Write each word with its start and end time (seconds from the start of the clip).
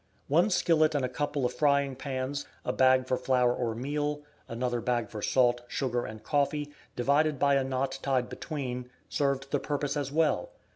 One 0.27 0.49
skillet 0.49 0.95
and 0.95 1.05
a 1.05 1.09
couple 1.09 1.45
of 1.45 1.53
frying 1.53 1.95
pans, 1.95 2.47
a 2.65 2.73
bag 2.73 3.05
for 3.05 3.17
flour 3.17 3.53
or 3.53 3.75
meal, 3.75 4.23
another 4.47 4.81
bag 4.81 5.09
for 5.11 5.21
salt, 5.21 5.61
sugar, 5.67 6.07
and 6.07 6.23
coffee, 6.23 6.73
divided 6.95 7.37
by 7.37 7.53
a 7.53 7.63
knot 7.63 7.99
tied 8.01 8.27
between, 8.27 8.89
served 9.09 9.51
the 9.51 9.59
purpose 9.59 9.95
as 9.95 10.11
well. 10.11 10.49